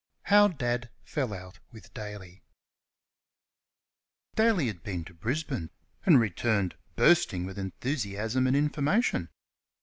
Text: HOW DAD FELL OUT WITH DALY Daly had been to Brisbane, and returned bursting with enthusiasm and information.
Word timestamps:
HOW 0.23 0.47
DAD 0.47 0.89
FELL 1.03 1.31
OUT 1.31 1.59
WITH 1.71 1.93
DALY 1.93 2.41
Daly 4.33 4.65
had 4.65 4.81
been 4.81 5.05
to 5.05 5.13
Brisbane, 5.13 5.69
and 6.07 6.19
returned 6.19 6.73
bursting 6.95 7.45
with 7.45 7.59
enthusiasm 7.59 8.47
and 8.47 8.55
information. 8.57 9.29